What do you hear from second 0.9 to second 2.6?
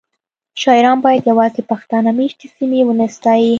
باید یوازې پښتانه میشتې